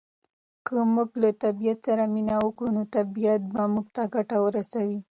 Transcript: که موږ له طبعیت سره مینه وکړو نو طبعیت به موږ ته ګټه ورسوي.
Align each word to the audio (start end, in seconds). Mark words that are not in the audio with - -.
که 0.65 0.75
موږ 0.93 1.09
له 1.21 1.29
طبعیت 1.43 1.79
سره 1.87 2.03
مینه 2.13 2.35
وکړو 2.41 2.69
نو 2.75 2.81
طبعیت 2.95 3.41
به 3.53 3.61
موږ 3.73 3.87
ته 3.95 4.03
ګټه 4.15 4.37
ورسوي. 4.45 4.99